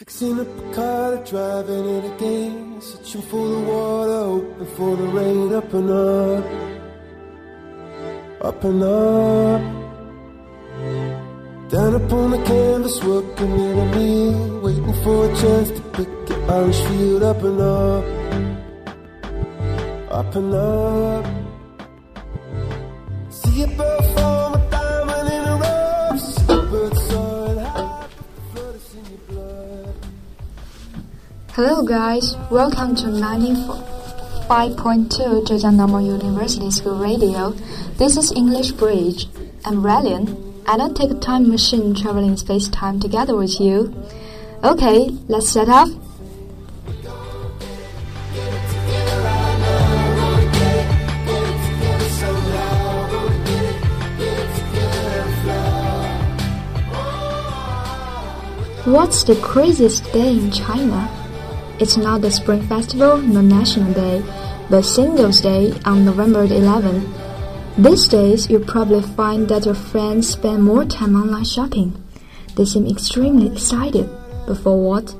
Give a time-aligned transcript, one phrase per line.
[0.00, 2.80] Fixing up a car, driving it again.
[2.80, 5.52] Searching for the water, hoping for the rain.
[5.52, 6.44] Up and up,
[8.40, 9.60] up and up.
[11.68, 14.60] Down upon the canvas, working in a meal.
[14.60, 17.22] Waiting for a chance to pick an orange field.
[17.22, 18.04] Up and up,
[20.10, 21.39] up and up.
[31.60, 37.50] Hello guys, welcome to 95.2 Zhejiang Normal University School Radio.
[38.00, 39.28] This is English Bridge.
[39.66, 40.26] I'm Ryan,
[40.66, 43.94] and I'll take a time machine traveling space-time together with you.
[44.64, 45.90] Okay, let's set off.
[58.86, 61.19] What's the craziest day in China?
[61.79, 64.23] It's not the Spring Festival nor National Day,
[64.69, 67.03] but Singles Day on November the 11th.
[67.77, 71.91] These days, you'll probably find that your friends spend more time online shopping.
[72.55, 74.07] They seem extremely excited.
[74.47, 75.13] But for what?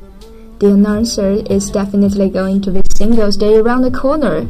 [0.59, 4.45] The announcer is definitely going to be Singles Day around the corner.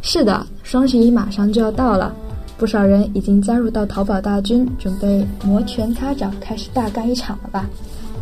[0.00, 2.14] 是的，双十一马上就要到了，
[2.56, 7.68] 不少人已经加入到淘宝大军，准备摩拳擦掌，开始大干一场了吧？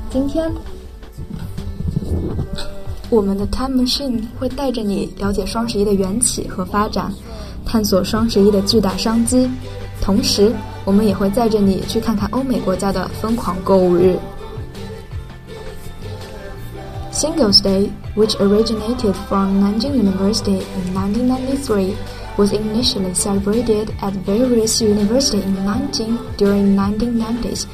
[0.09, 0.51] 今天。
[3.13, 7.13] 我们的 Time Machine 会带着你了解双十一的缘起和发展，
[7.65, 9.49] 探索双十一的巨大商机。
[10.01, 10.53] 同时，
[10.85, 14.17] 我们也会载着你去看看欧美国家的疯狂购物日。
[17.13, 21.97] Singles Day, which originated from Nanjing University in 1993,
[22.37, 27.65] was initially celebrated at various universities in Nanjing during 1990s.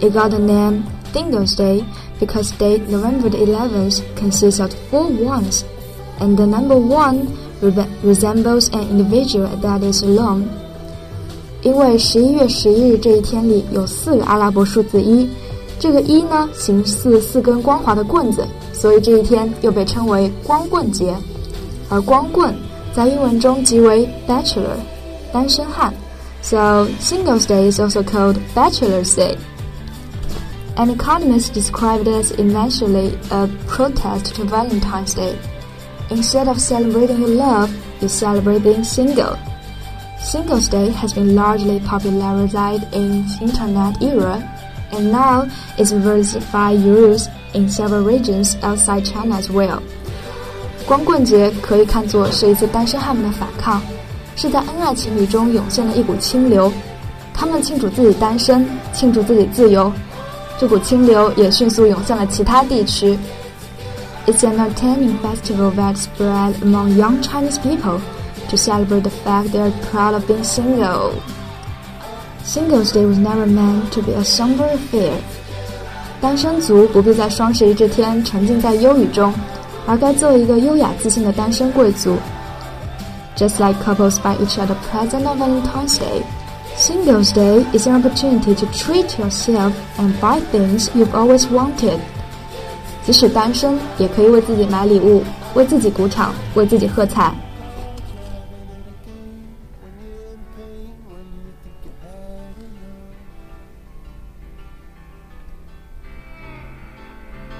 [0.00, 1.84] it got the name Singles Day
[2.18, 5.64] because date November the 11th consists of four ones,
[6.20, 7.26] and the number one
[7.60, 10.44] re resembles an individual that is alone.
[11.62, 15.28] 因为十一月十一日这一天里有四个阿拉伯数字一，
[15.78, 21.14] 这个一呢形似四根光滑的棍子，所以这一天又被称为光棍节。
[21.90, 22.54] 而光棍
[22.94, 24.78] 在英文中即为 bachelor，
[25.32, 25.92] 单身汉。
[26.42, 29.36] So Singles Day is also called Bachelor's Day.
[30.79, 35.37] An economist described it as eventually a protest to Valentine's Day.
[36.09, 39.37] Instead of celebrating your love, you celebrate being single.
[40.19, 44.43] Singles Day has been largely popularized in internet era,
[44.91, 45.47] and now
[45.77, 49.81] is diversified use in several regions outside China as well.
[50.85, 53.81] 光棍节可以看作是一次单身汉们的反抗，
[54.35, 56.71] 是在恩爱情侣中涌现了一股清流，
[57.33, 59.91] 他们庆祝自己单身，庆祝自己自由。
[60.59, 63.17] 这股清流也迅速涌向了其他地区。
[64.25, 67.99] It's an entertaining festival that spread among young Chinese people
[68.49, 71.13] to celebrate the fact they are proud of being single.
[72.43, 75.13] Singles Day was never meant to be a somber affair.
[76.21, 79.33] 单身族不必在双十一这天沉浸在忧郁中，
[79.85, 82.17] 而该做一个优雅自信的单身贵族。
[83.35, 86.23] Just like couples buy each other presents on Valentine's Day.
[86.79, 91.99] Singles Day is an opportunity to treat yourself and buy things you've always wanted.
[93.05, 95.23] 即使单身，也可以为自己买礼物，
[95.53, 97.33] 为自己鼓掌，为自己喝彩。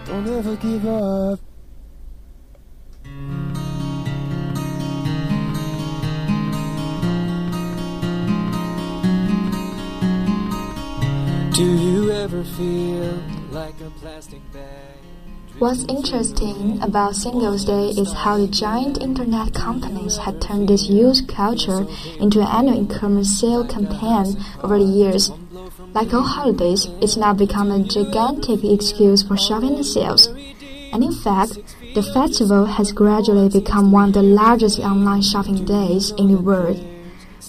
[0.08, 1.40] Don't ever give up.
[13.53, 14.97] Like a plastic bag?
[15.59, 21.29] What's interesting about Singles Day is how the giant internet companies had turned this youth
[21.29, 21.87] culture
[22.19, 25.31] into an annual e-commerce sale campaign over the years.
[25.93, 30.29] Like all holidays, it's now become a gigantic excuse for shopping and sales.
[30.93, 31.59] And in fact,
[31.95, 36.79] the festival has gradually become one of the largest online shopping days in the world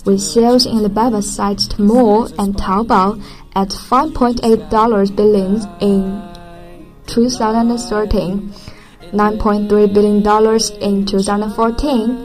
[0.05, 3.19] With sales in Alibaba sites Tmall and Taobao
[3.55, 6.23] at $5.8 billion in
[7.07, 8.53] 2013,
[9.13, 10.23] $9.3 billion
[10.81, 12.19] in 2014,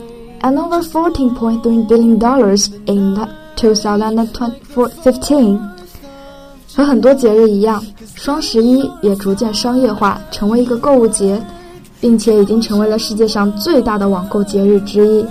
[0.44, 2.19] and over $14.3 billion
[2.88, 3.16] in
[3.56, 5.60] 2015.
[6.74, 7.84] 和很多节日一样，
[8.16, 11.42] 双十一也逐渐商业化，成为一个购物节，
[12.00, 15.25] 并且已经成为了世界上最大的网购节日之一。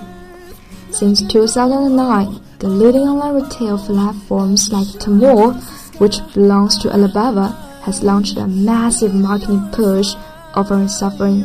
[0.94, 5.54] Since 2009, the leading online retail platforms like Tmall,
[5.98, 10.14] which belongs to Alibaba, has launched a massive marketing push
[10.54, 11.44] often suffering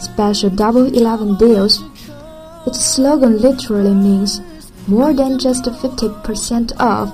[0.00, 1.82] special Double Eleven deals.
[2.66, 4.40] Its slogan literally means
[4.86, 7.08] more than just 50% off.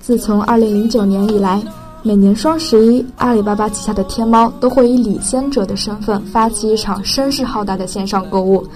[0.00, 1.62] 自从2009年以来，
[2.02, 8.66] 每年双十一，阿里巴巴旗下的天猫都会以领先者的身份发起一场声势浩大的线上购物。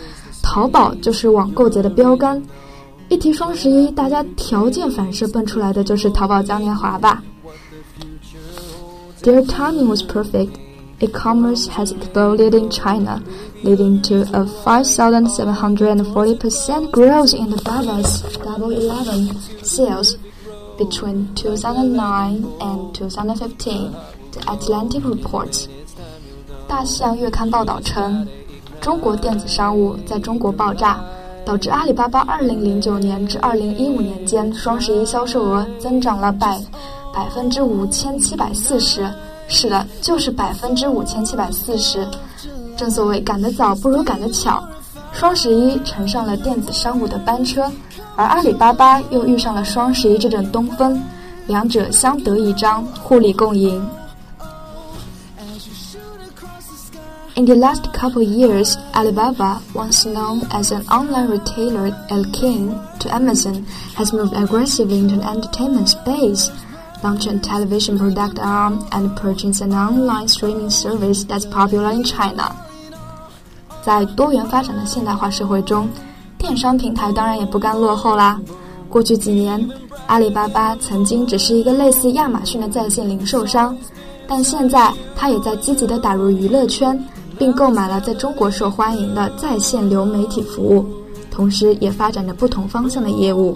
[0.52, 2.42] 淘宝就是网购节的标杆。
[3.08, 7.22] 一提双十一，大家条件反射蹦出来的就是淘宝嘉年华吧。
[9.22, 10.50] Their timing was perfect.
[11.00, 13.22] E-commerce has exploded in China,
[13.62, 19.30] leading to a 5,740% growth in Alibaba's Double Eleven
[19.62, 20.19] sales
[20.76, 23.92] between 2009 and 2015.
[24.32, 25.69] The Atlantic reports.
[26.66, 28.26] 大西洋月刊报道称，
[28.83, 31.00] 中国电子商务在中国爆炸，
[31.45, 36.62] 导致阿里巴巴2009年至2015年间双十一销售额增长了百
[37.13, 39.09] 百分之五千七百四十。
[39.47, 42.06] 是的，就是百分之五千七百四十。
[42.75, 44.62] 正所谓赶得早不如赶得巧，
[45.13, 47.71] 双十一乘上了电子商务的班车，
[48.18, 51.01] 而阿里巴巴又遇上了双十一这阵东风，
[51.47, 53.81] 两者相得益彰，互利共赢。
[57.36, 63.64] In the last couple years, Alibaba, once known as an online retailer El King to Amazon,
[63.94, 66.50] has moved aggressively into the entertainment space,
[67.04, 72.50] launching a television product arm and purchasing an online streaming service that's popular in China.
[73.84, 75.88] 在多元发展的现代化社会中，
[76.36, 78.40] 电商平台当然也不甘落后啦。
[78.88, 79.70] 过去几年，
[80.08, 83.76] 阿里巴巴曾经只是一个类似亚马逊的在线零售商，
[84.27, 86.97] 但现在他也在积极的打入娱乐圈，
[87.37, 90.85] 并购买了在中国受欢迎的在线流媒体服务，
[91.29, 93.55] 同时也发展着不同方向的业务。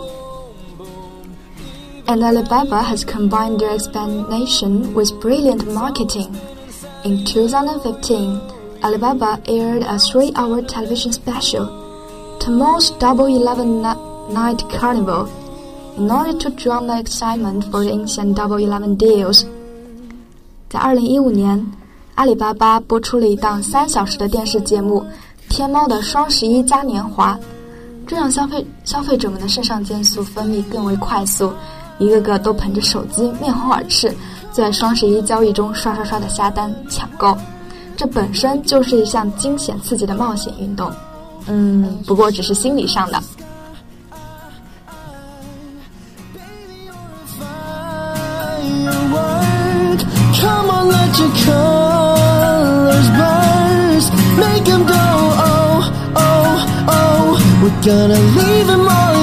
[2.06, 6.30] And Alibaba has combined their expansion with brilliant marketing.
[7.04, 8.40] In 2015,
[8.82, 11.68] Alibaba aired a three-hour television special,
[12.40, 15.28] Tmall's Double Eleven Night Carnival,
[15.98, 19.44] in order to drum the excitement for the ancient Double Eleven deals
[20.70, 21.72] 在2015年。
[22.16, 25.02] 阿里巴巴播出了一档三小时的电视节目
[25.50, 27.36] 《天猫的双十一嘉年华》，
[28.08, 31.54] 这让消费消费者们的肾上腺素分泌更为快速，
[32.00, 34.12] 一个个都捧着手机，面红耳赤，
[34.52, 37.38] 在双十一交易中刷刷刷的下单抢购。
[37.96, 40.92] 这本身就是一项惊险刺激的冒险运动，
[41.46, 43.22] 嗯，不过只是心理上的。
[50.48, 54.10] Come on, let your colors burst.
[54.44, 55.06] Make them go,
[55.50, 55.80] oh,
[56.16, 56.56] oh,
[56.98, 57.28] oh.
[57.62, 59.17] We're gonna leave them all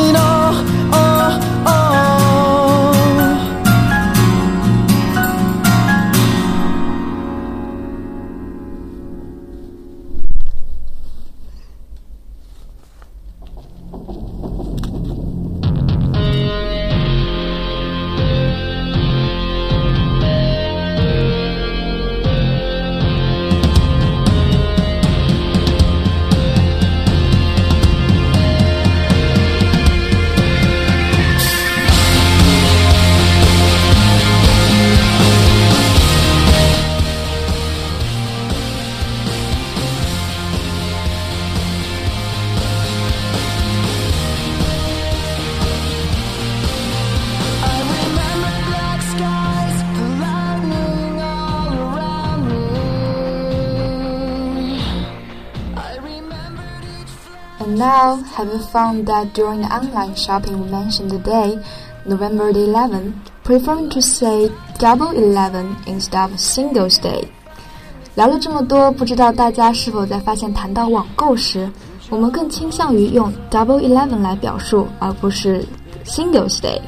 [58.13, 61.57] And now, have you found that during the online shopping we mentioned today,
[62.05, 63.13] November the 11th,
[63.43, 67.27] preferring to say Double Eleven instead of Singles Day?
[68.13, 71.67] 聊了这么多，不知道大家是否在发现谈到网购时，
[72.11, 75.65] 我们更倾向于用 Double Eleven 来表述，而不是
[76.05, 76.79] Singles Day.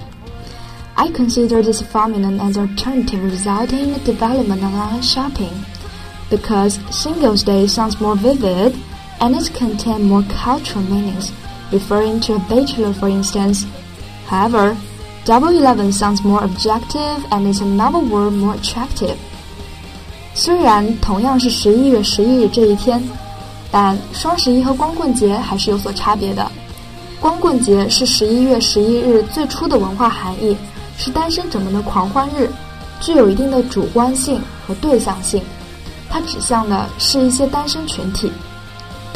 [0.93, 5.65] I consider this phenomenon as an alternative resulting in the development of online shopping,
[6.29, 8.75] because Singles Day sounds more vivid
[9.20, 11.32] and it contain more cultural meanings,
[11.72, 13.64] referring to a bachelor, for instance.
[14.28, 14.76] However,
[15.24, 19.16] Double Eleven sounds more objective and it's another word more attractive.
[20.34, 23.02] 虽然同样是十一月十一日这一天，
[23.72, 26.50] 但双十一和光棍节还是有所差别的。
[27.18, 30.56] 光棍节是十一月十一日最初的文化含义，
[30.98, 32.48] 是单身者们的狂欢日，
[33.00, 35.42] 具有一定的主观性和对象性，
[36.10, 38.30] 它指向的是一些单身群体。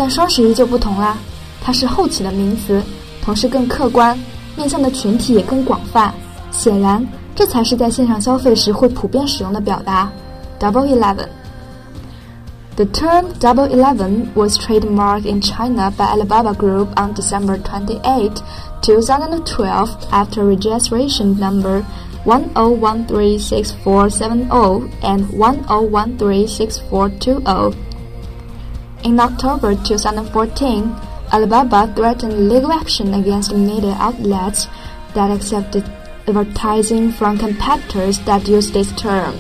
[0.01, 1.19] 但双十一就不同啦，
[1.63, 2.83] 它是后起的名词，
[3.23, 4.19] 同时更客观，
[4.57, 6.11] 面向的群体也更广泛。
[6.51, 10.11] 显然，这才是在线上消费时会普遍使用的表达。
[10.59, 11.27] Double Eleven。
[12.77, 18.41] The term Double Eleven was trademarked in China by Alibaba Group on December 28,
[18.81, 21.85] 2012 after registration number
[22.25, 27.75] 10136470 and 10136420.
[29.04, 30.96] In October 2014,
[31.32, 34.68] Alibaba threatened legal action against media outlets
[35.14, 35.84] that accepted
[36.28, 39.34] advertising from competitors that use this term.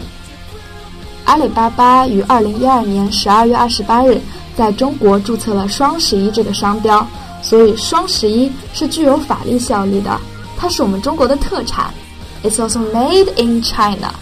[1.25, 4.21] 阿里巴巴于二零一二年十二月二十八日
[4.55, 7.05] 在中国注册了“双十一”这个商标，
[7.41, 10.15] 所以“双十一”是具有法律效力的，
[10.55, 11.91] 它是我们中国的特产。
[12.43, 14.13] It's also made in China.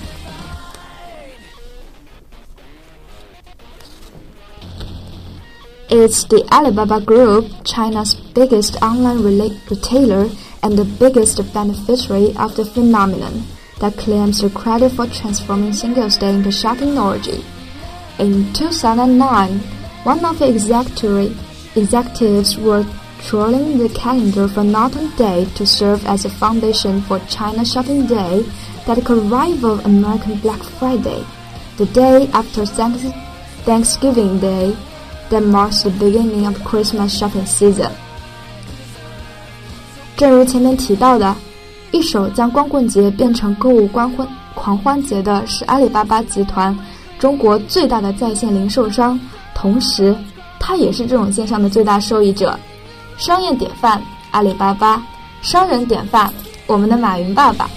[5.91, 10.29] It's the Alibaba Group, China's biggest online retailer
[10.63, 13.45] and the biggest beneficiary of the phenomenon
[13.81, 17.43] that claims the credit for transforming Singles Day into shoppingology.
[18.19, 19.61] In 2009,
[20.05, 20.49] one of the
[21.75, 22.85] executives were
[23.23, 28.45] trolling the calendar for Norton Day to serve as a foundation for China Shopping Day
[28.87, 31.25] that could rival American Black Friday,
[31.79, 34.77] the day after Thanksgiving Day
[35.31, 37.91] that marks the beginning of Christmas shopping season.
[40.17, 41.35] 正如前面提到的，
[41.93, 46.77] 一手将光棍节变成购物光欢狂欢节的是阿里巴巴集团，
[47.19, 49.19] 中国最大的在线零售商，
[49.55, 50.17] 同时，
[50.59, 52.59] 它也是这种现象的最大受益者。
[53.17, 55.03] 商业典范阿里巴巴，
[55.41, 56.33] 商人典范
[56.67, 57.71] 我们的马云爸爸。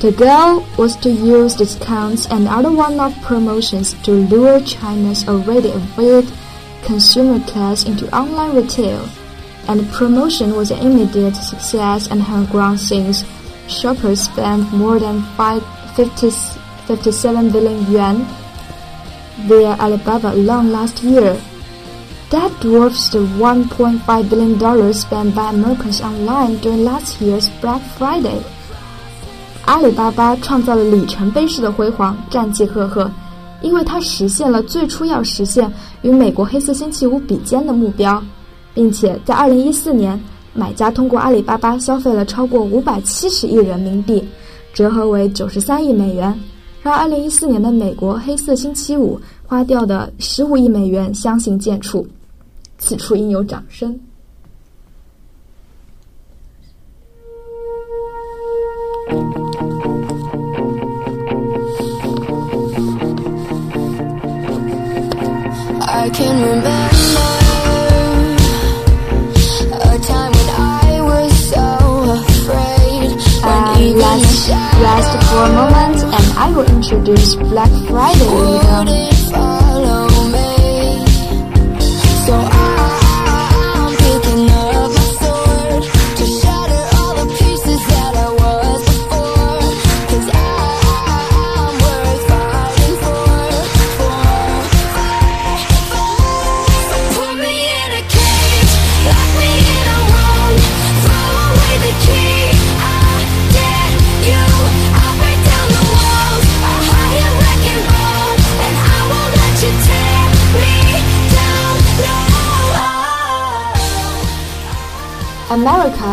[0.00, 6.26] The goal was to use discounts and other one-off promotions to lure China's already avid
[6.82, 9.06] consumer class into online retail
[9.68, 13.24] and the promotion was an immediate success and had grown since
[13.68, 15.22] shoppers spent more than
[15.94, 16.30] 50,
[16.86, 18.24] 57 billion yuan
[19.46, 21.38] via Alibaba alone last year.
[22.30, 28.42] That dwarfs the $1.5 billion spent by Americans online during last year's Black Friday.
[29.70, 33.08] 阿里巴巴创造了里程碑式的辉煌，战绩赫赫，
[33.62, 35.72] 因为它实现了最初要实现
[36.02, 38.20] 与美国黑色星期五比肩的目标。
[38.74, 40.20] 并且在二零一四年，
[40.54, 44.24] 买家通过阿里巴巴消费了超过五百七十亿人民币，
[44.74, 46.36] 折合为九十三亿美元，
[46.82, 52.04] 让二零一四年的美国黑色星期五花掉的十五亿美元相形见绌。
[52.78, 53.96] 此处应有掌声。
[76.80, 79.09] Introduce Black Friday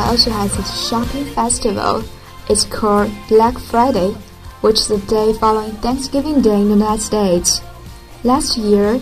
[0.08, 2.04] also has its shopping festival.
[2.50, 4.12] It's called Black Friday,
[4.62, 7.62] which is the day following Thanksgiving Day in the United States.
[8.24, 9.02] Last year,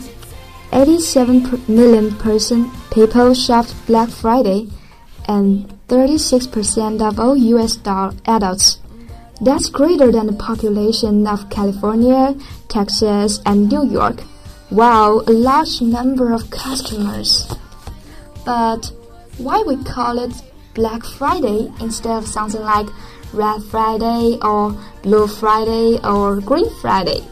[0.73, 4.67] 87 million person people shopped Black Friday,
[5.27, 7.77] and 36% of all U.S.
[8.25, 8.79] adults.
[9.41, 12.35] That's greater than the population of California,
[12.67, 14.23] Texas, and New York.
[14.71, 17.53] Wow, a large number of customers.
[18.45, 18.91] But
[19.37, 20.33] why we call it
[20.75, 22.87] Black Friday instead of something like
[23.33, 27.23] Red Friday or Blue Friday or Green Friday.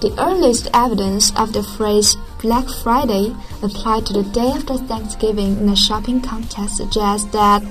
[0.00, 5.68] The earliest evidence of the phrase Black Friday applied to the day after Thanksgiving in
[5.68, 7.62] a shopping context suggests that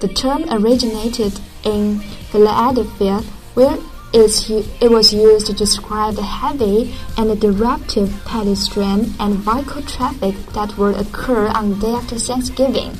[0.00, 2.00] the term originated in
[2.30, 3.20] Philadelphia,
[3.54, 3.76] where
[4.14, 10.96] it was used to describe the heavy and disruptive pedestrian and vehicle traffic that would
[10.96, 12.96] occur on the day after Thanksgiving.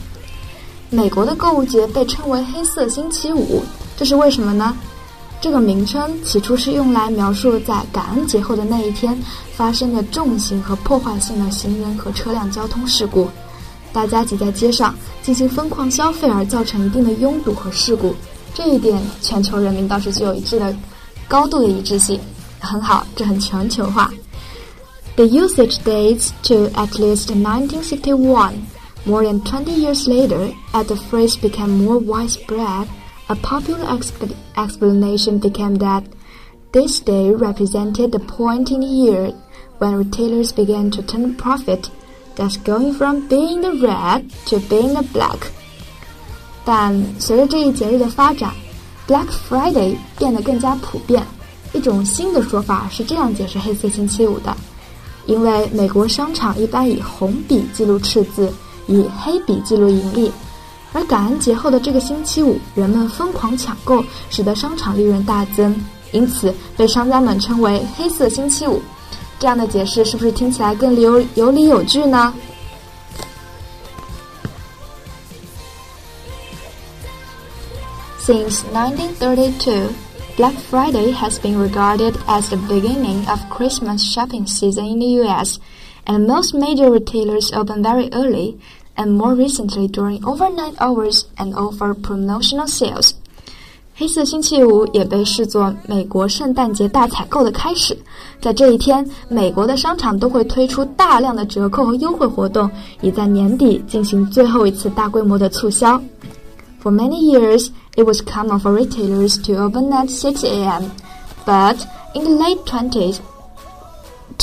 [0.95, 3.63] 美国的购物节被称为“黑色星期五”，
[3.97, 4.77] 这是为什么呢？
[5.41, 9.19] 这个名称起初是用来描述在感恩节后的那一天
[9.57, 13.27] 发生的重型和破坏性的行人和车辆交通事故，
[13.91, 18.15] 大家挤在街上进行疯狂消费而造成一定的拥堵和事故。
[18.53, 20.77] 这一点，全球人民倒是具有一致的。
[21.27, 22.21] 高度的一致性
[22.61, 24.13] 很好，这很全球化。
[25.17, 28.51] The usage dates to at least 1961.
[29.06, 32.88] More than 20 years later, as the phrase became more widespread,
[33.30, 36.04] a popular exp explanation became that
[36.74, 39.34] this day represented the point in the year
[39.80, 41.90] when retailers began to turn a profit,
[42.36, 45.38] thus going from being the red to being the black.
[46.66, 48.54] 但随着这一节日的发展，
[49.08, 51.24] Black Friday 变得更加普遍。
[51.74, 54.56] 一种新的说法是这样解释黑色星期五的。
[55.26, 58.52] 因为美国商场一般以红笔记录赤字，
[58.87, 60.33] 以黑笔记录盈利，
[60.93, 65.75] 而感恩节后的这个星期五，人们疯狂抢购，使得商场利润大增，
[66.11, 68.81] 因此被商家们称为“黑色星期五”。
[69.39, 72.33] 这样的解释是不是听起来更有有理有据呢
[78.25, 79.89] ？Since 1932.
[80.35, 85.57] Black Friday has been regarded as the beginning of Christmas shopping season in the US,
[86.06, 88.56] and most major retailers open very early,
[88.96, 93.12] and more recently during overnight hours and over promotional sales.
[94.00, 97.98] 黑色星期五也被视作美国圣诞节大采购的开始。
[98.40, 102.70] 在这一天，美国的商场都会推出大量的折扣和优惠活动，
[103.02, 106.00] 以在年底进行最后一次大规模的促销。
[106.84, 110.92] For many years, it was common for retailers to open at 6 a.m.,
[111.44, 111.78] but
[112.14, 113.18] in the late 20s,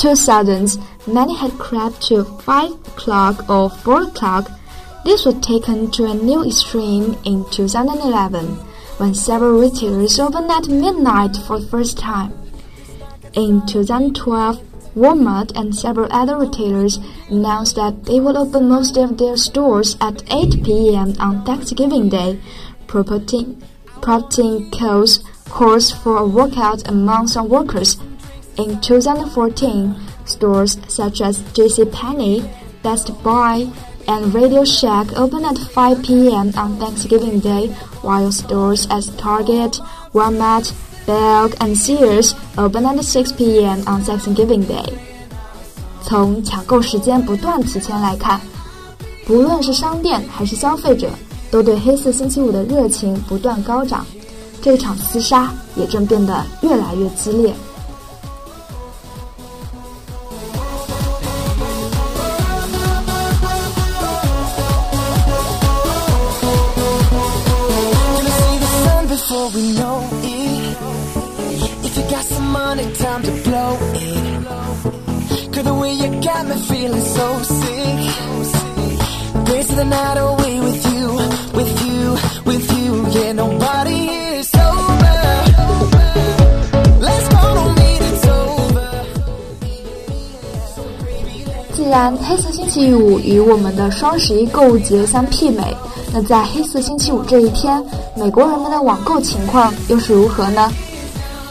[0.00, 4.50] 2000s, many had crept to 5 o'clock or 4 o'clock.
[5.04, 8.46] This was taken to a new extreme in 2011,
[8.96, 12.32] when several retailers opened at midnight for the first time.
[13.34, 14.62] In 2012,
[14.96, 20.22] Walmart and several other retailers announced that they will open most of their stores at
[20.32, 21.12] 8 p.m.
[21.20, 22.40] on Thanksgiving Day,
[22.86, 23.62] promoting,
[24.00, 25.18] prompting calls,
[25.50, 27.98] calls for a workout among some workers.
[28.59, 29.95] In 2014,
[30.25, 32.43] stores such as JCPenney,
[32.81, 33.67] Best Buy,
[34.07, 36.51] and Radio Shack opened at 5 p.m.
[36.55, 37.69] on Thanksgiving Day,
[38.01, 39.81] while stores as Target,
[40.13, 40.71] Walmart,
[41.05, 43.79] Belk and Sears open at 6 p.m.
[43.87, 44.93] on Thanksgiving Day。
[46.01, 48.39] 从抢购时间不断提前来看，
[49.25, 51.09] 不论是商店还是消费者，
[51.49, 54.05] 都对黑色星期五的热情不断高涨。
[54.61, 57.53] 这场厮杀也正变得越来越激烈。
[72.70, 75.52] Money, time to blow it.
[75.52, 77.98] Girl, the way you got me feeling so sick.
[79.44, 81.06] Dance the night away with you,
[81.58, 82.02] with you,
[82.50, 82.90] with you.
[83.10, 84.00] Yeah, nobody
[84.38, 85.18] is sober.
[87.06, 88.90] Let's go, don't mean it's over.
[91.74, 95.76] 既然黑色星期五与我们的双十一购物节相媲美，
[96.12, 97.82] 那在黑色星期五这一天，
[98.16, 100.70] 美国人们的网购情况又是如何呢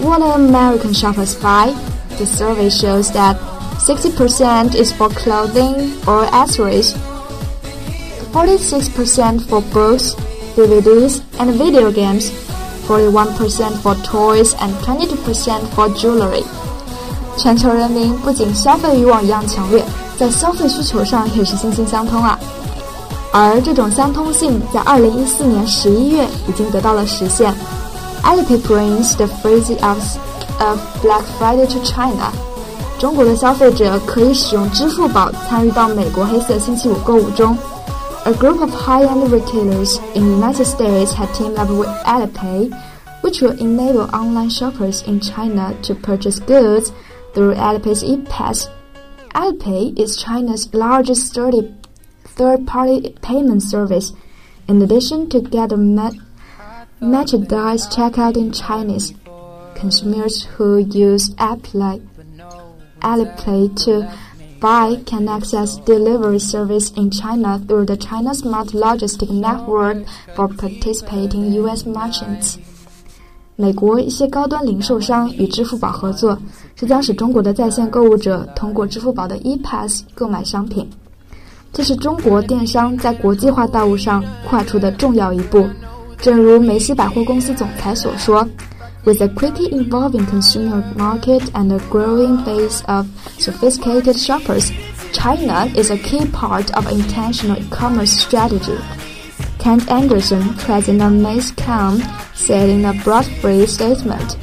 [0.00, 1.72] What do American shoppers buy?
[2.16, 3.36] The survey shows that
[3.78, 6.94] 60% is for clothing or accessories.
[8.32, 10.14] 46% for books,
[10.56, 12.30] DVDs, and video games,
[12.86, 16.44] 41% for toys, and 22% for jewelry.
[17.36, 19.84] 全球人民不仅消费欲望一样强烈，
[20.18, 22.38] 在消费需求上也是心心相通啊。
[23.32, 27.54] 而这种相通性在2014年11月已经得到了实现。
[28.22, 29.98] Alipay brings the phrase of
[30.58, 32.32] of Black Friday to China。
[32.98, 37.56] 中国的消费者可以使用支付宝参与到美国黑色星期五购物中。
[38.23, 42.69] A group of high-end retailers in the United States had teamed up with Alipay,
[43.21, 46.93] which will enable online shoppers in China to purchase goods
[47.33, 48.69] through Alipay's ePass.
[49.33, 51.33] Alipay is China's largest
[52.25, 54.13] third-party payment service,
[54.67, 59.13] in addition to gather merchandise checkout in Chinese.
[59.81, 62.01] consumers who use app like
[63.01, 64.07] Alipay to
[64.61, 71.51] buy can access delivery service in China through the China Smart Logistic Network for participating
[71.53, 71.83] U.S.
[71.87, 72.57] merchants.
[73.55, 76.37] 美国一些高端零售商与支付宝合作，
[76.75, 80.87] 这将使中国的在线购物者通过支付宝的 ePass 购买商品。
[81.73, 85.67] 这是中国电商在国际化道路上跨出的重要一步。
[86.17, 88.47] 正如梅西百货公司总裁所说
[89.03, 93.07] With a quickly evolving consumer market and a growing base of
[93.39, 94.71] sophisticated shoppers,
[95.11, 98.77] China is a key part of intentional e-commerce strategy.
[99.57, 101.99] Kent Anderson, president of Macys.com,
[102.35, 104.37] said in a broad-free statement.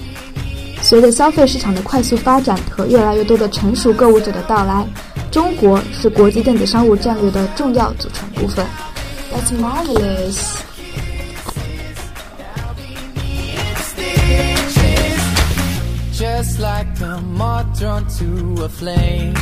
[0.82, 4.84] 随着消费市场的快速发展和越来越多的成熟购物者的到来，
[5.30, 8.66] 中国是国际电子商务战略的重要组成部分。
[9.32, 10.67] That's marvelous.
[16.38, 19.34] Just like a moth drawn to a flame.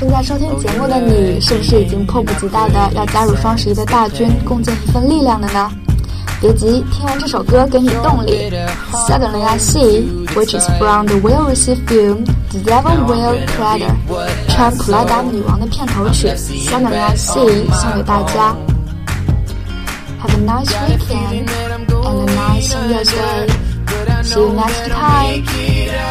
[0.00, 5.70] 正在收听节目的你，是不是已经迫不及待的要加入双十一的大军，共建一份力量了呢？
[6.40, 8.50] 别急，听完这首歌给你动力。
[9.06, 13.94] Suddenly I See, which is from the well-received film The Devil Will Prada，
[14.48, 18.56] 穿普拉达女王的片头曲 Suddenly I See 送给大家。
[20.20, 23.49] Have a nice weekend and a nice New Year's Day.
[24.30, 26.09] See you next time.